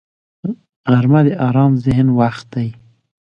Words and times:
غرمه 0.91 1.21
د 1.27 1.29
آرام 1.47 1.73
ذهن 1.85 2.07
وخت 2.19 2.45
دی 2.53 2.67